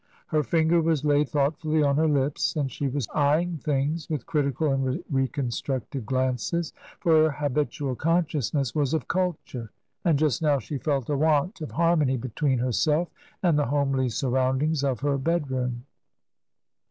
[0.29, 4.71] Her finger was laid thoughtfully on her lips, and she was eyeing things with critical
[4.71, 9.69] and reconstructive glances; for her habitual consciousness was of culture,
[10.03, 13.09] and just now she felt a want of harmony between herself
[13.43, 15.85] and the homely surroundings of her bedroom.